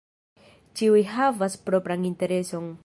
Ĉiuj 0.79 1.03
havas 1.11 1.59
propran 1.69 2.11
intereson. 2.13 2.77